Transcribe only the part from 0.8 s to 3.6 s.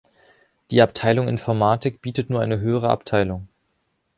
Abteilung Informatik bietet nur eine höhere Abteilung.